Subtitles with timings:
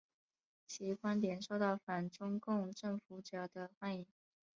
[0.65, 4.03] 其观点受到反中共政府者的欢迎。